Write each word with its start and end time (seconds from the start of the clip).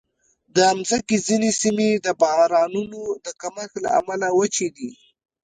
د 0.55 0.57
مځکې 0.79 1.15
ځینې 1.27 1.49
سیمې 1.61 1.89
د 2.05 2.07
بارانونو 2.21 3.01
د 3.25 3.27
کمښت 3.41 3.73
له 3.83 3.89
امله 3.99 4.27
وچې 4.39 4.67
دي. 4.75 4.91